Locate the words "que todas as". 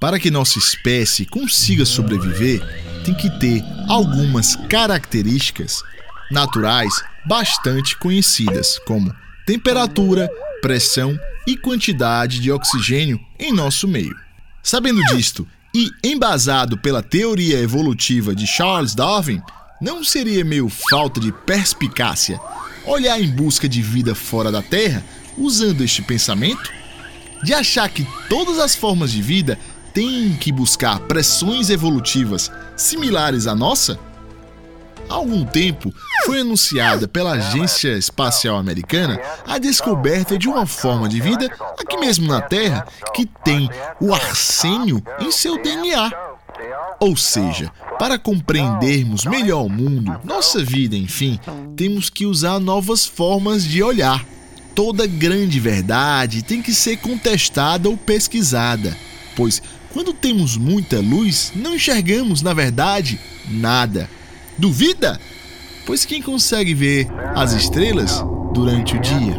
27.88-28.74